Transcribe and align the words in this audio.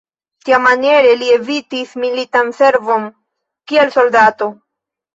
Tiamaniere 0.47 1.11
li 1.19 1.27
evitis 1.35 1.93
militan 2.05 2.51
servon 2.63 3.09
kiel 3.71 3.97
soldato. 4.01 4.55